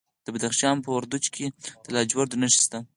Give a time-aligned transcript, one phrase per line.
[0.25, 1.45] د بدخشان په وردوج کې
[1.83, 2.79] د لاجوردو نښې شته.